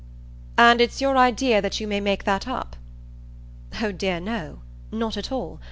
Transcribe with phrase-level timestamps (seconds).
[0.57, 2.75] "And it's your idea that you may make that up?"
[3.83, 5.59] "Oh dear, no; not at all.